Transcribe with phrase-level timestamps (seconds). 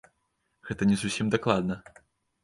[0.69, 1.77] Гэта не зусім дакладна.